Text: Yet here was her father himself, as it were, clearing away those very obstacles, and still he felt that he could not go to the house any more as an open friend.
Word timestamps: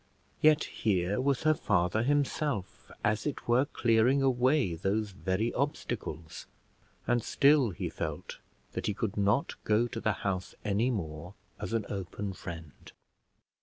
Yet 0.41 0.63
here 0.63 1.21
was 1.21 1.43
her 1.43 1.53
father 1.53 2.01
himself, 2.01 2.89
as 3.03 3.27
it 3.27 3.47
were, 3.47 3.65
clearing 3.65 4.23
away 4.23 4.73
those 4.73 5.11
very 5.11 5.53
obstacles, 5.53 6.47
and 7.05 7.21
still 7.23 7.69
he 7.69 7.87
felt 7.87 8.39
that 8.71 8.87
he 8.87 8.95
could 8.95 9.15
not 9.15 9.63
go 9.63 9.85
to 9.85 10.01
the 10.01 10.13
house 10.25 10.55
any 10.65 10.89
more 10.89 11.35
as 11.59 11.73
an 11.73 11.85
open 11.87 12.33
friend. 12.33 12.91